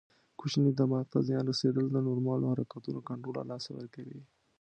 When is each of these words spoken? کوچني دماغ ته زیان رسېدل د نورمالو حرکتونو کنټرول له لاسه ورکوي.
کوچني 0.39 0.71
دماغ 0.79 1.03
ته 1.11 1.17
زیان 1.27 1.43
رسېدل 1.51 1.85
د 1.91 1.97
نورمالو 2.07 2.49
حرکتونو 2.51 2.99
کنټرول 3.09 3.35
له 3.39 3.43
لاسه 3.51 3.69
ورکوي. 3.73 4.21